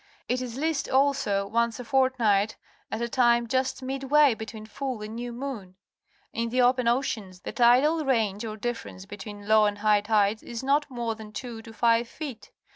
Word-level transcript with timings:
It 0.27 0.41
is 0.41 0.57
least, 0.57 0.89
also, 0.89 1.45
once 1.45 1.79
a 1.79 1.85
fortnight, 1.85 2.55
at 2.91 3.03
a 3.03 3.07
time 3.07 3.45
just 3.47 3.83
midway 3.83 4.33
between 4.33 4.65
full 4.65 4.99
and 5.03 5.13
new 5.13 5.31
moon. 5.31 5.75
In 6.33 6.49
the 6.49 6.63
open 6.63 6.87
oceans, 6.87 7.41
the 7.41 7.51
tidal 7.51 8.03
range, 8.03 8.43
or 8.43 8.57
difference 8.57 9.05
between 9.05 9.47
low 9.47 9.65
and 9.67 9.77
high 9.77 10.01
tide, 10.01 10.41
is 10.41 10.63
not 10.63 10.89
more 10.89 11.13
than 11.13 11.31
two 11.31 11.61
to 11.61 11.71
five 11.71 12.07
feet. 12.09 12.49